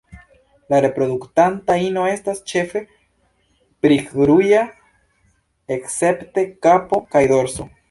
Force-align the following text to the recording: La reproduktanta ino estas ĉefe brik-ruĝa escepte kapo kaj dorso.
La 0.73 0.77
reproduktanta 0.85 1.75
ino 1.87 2.05
estas 2.13 2.41
ĉefe 2.53 2.81
brik-ruĝa 3.87 4.65
escepte 5.79 6.47
kapo 6.69 7.05
kaj 7.17 7.27
dorso. 7.37 7.71